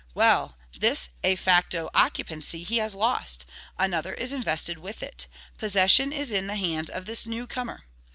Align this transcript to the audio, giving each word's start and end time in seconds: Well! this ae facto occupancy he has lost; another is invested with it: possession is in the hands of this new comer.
Well! 0.15 0.57
this 0.79 1.11
ae 1.23 1.35
facto 1.35 1.91
occupancy 1.93 2.63
he 2.63 2.77
has 2.77 2.95
lost; 2.95 3.45
another 3.77 4.15
is 4.15 4.33
invested 4.33 4.79
with 4.79 5.03
it: 5.03 5.27
possession 5.59 6.11
is 6.11 6.31
in 6.31 6.47
the 6.47 6.55
hands 6.55 6.89
of 6.89 7.05
this 7.05 7.27
new 7.27 7.45
comer. 7.45 7.83